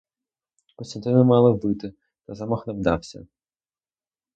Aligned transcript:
Костянтина 0.75 1.23
мали 1.23 1.51
вбити, 1.51 1.93
та 2.25 2.35
замах 2.35 2.67
не 2.67 2.73
вдався. 2.73 3.25